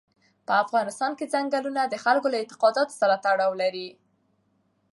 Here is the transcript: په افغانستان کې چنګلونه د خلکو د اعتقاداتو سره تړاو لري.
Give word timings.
په 0.47 0.53
افغانستان 0.63 1.11
کې 1.17 1.25
چنګلونه 1.33 1.81
د 1.87 1.95
خلکو 2.03 2.27
د 2.31 2.35
اعتقاداتو 2.39 2.93
سره 3.01 3.15
تړاو 3.25 3.53
لري. 3.61 3.87